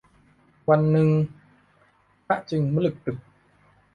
[0.69, 1.09] วันหนึ่ง
[2.25, 3.17] พระจึงมะหลึกตึก